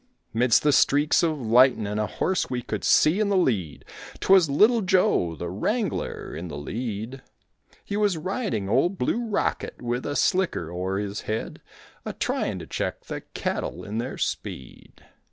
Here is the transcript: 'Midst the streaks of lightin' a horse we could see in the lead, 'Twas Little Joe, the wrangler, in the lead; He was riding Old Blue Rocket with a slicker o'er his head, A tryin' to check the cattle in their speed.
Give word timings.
'Midst 0.33 0.63
the 0.63 0.71
streaks 0.71 1.21
of 1.21 1.39
lightin' 1.39 1.85
a 1.85 2.07
horse 2.07 2.49
we 2.49 2.63
could 2.63 2.83
see 2.83 3.19
in 3.19 3.29
the 3.29 3.37
lead, 3.37 3.85
'Twas 4.19 4.49
Little 4.49 4.81
Joe, 4.81 5.35
the 5.35 5.51
wrangler, 5.51 6.35
in 6.35 6.47
the 6.47 6.57
lead; 6.57 7.21
He 7.85 7.95
was 7.95 8.17
riding 8.17 8.67
Old 8.67 8.97
Blue 8.97 9.23
Rocket 9.29 9.79
with 9.79 10.07
a 10.07 10.15
slicker 10.15 10.71
o'er 10.71 10.97
his 10.97 11.21
head, 11.29 11.61
A 12.03 12.13
tryin' 12.13 12.57
to 12.57 12.65
check 12.65 13.05
the 13.05 13.21
cattle 13.35 13.83
in 13.83 13.99
their 13.99 14.17
speed. 14.17 15.05